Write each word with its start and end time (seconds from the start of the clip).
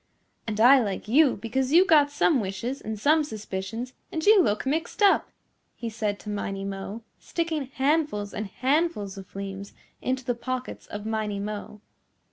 "And 0.47 0.59
I 0.59 0.79
like 0.81 1.07
you 1.07 1.35
because 1.37 1.71
you 1.73 1.85
got 1.85 2.09
some 2.09 2.39
wishes 2.39 2.81
and 2.81 2.99
some 2.99 3.23
suspicions 3.23 3.93
and 4.11 4.25
you 4.25 4.41
look 4.41 4.65
mixed 4.65 5.03
up," 5.03 5.29
he 5.75 5.91
said 5.91 6.17
to 6.21 6.29
Miney 6.31 6.65
Mo, 6.65 7.03
sticking 7.19 7.67
handfuls 7.67 8.33
and 8.33 8.47
handfuls 8.47 9.19
of 9.19 9.31
fleems 9.31 9.73
into 10.01 10.25
the 10.25 10.33
pockets 10.33 10.87
of 10.87 11.05
Miney 11.05 11.39
Mo. 11.39 11.81